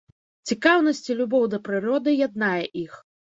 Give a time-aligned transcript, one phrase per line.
[0.51, 2.93] Цікаўнасць і любоў да прыроды яднае іх.